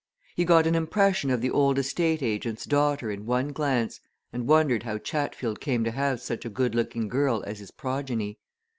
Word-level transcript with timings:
He 0.35 0.45
got 0.45 0.65
an 0.65 0.73
impression 0.73 1.29
of 1.29 1.41
the 1.41 1.51
old 1.51 1.77
estate 1.77 2.23
agent's 2.23 2.65
daughter 2.65 3.11
in 3.11 3.27
one 3.27 3.49
glance, 3.51 3.99
and 4.33 4.47
wondered 4.47 4.81
how 4.81 4.97
Chatfield 4.97 5.59
came 5.61 5.83
to 5.83 5.91
have 5.91 6.19
such 6.19 6.43
a 6.43 6.49
good 6.49 6.73
looking 6.73 7.07
girl 7.07 7.43
as 7.45 7.59
his 7.59 7.69
progeny. 7.69 8.39